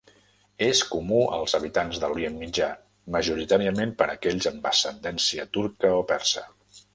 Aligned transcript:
És 0.67 0.79
comú 0.93 1.19
als 1.39 1.53
habitants 1.57 1.99
de 2.03 2.09
l'Orient 2.13 2.39
Mitjà, 2.45 2.69
majoritàriament 3.17 3.93
per 4.01 4.09
aquells 4.15 4.49
amb 4.53 4.67
ascendència 4.71 5.47
turca 5.59 5.93
o 6.01 6.03
persa. 6.15 6.45